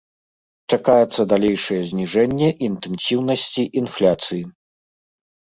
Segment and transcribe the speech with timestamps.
[0.73, 4.43] Чакаецца далейшае зніжэнне інтэнсіўнасці інфляцыі.